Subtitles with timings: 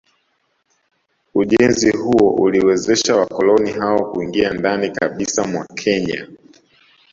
[1.33, 6.27] Ujenzi huo uliwezesha wakoloni hao kuingia ndani kabisa mwa Kenya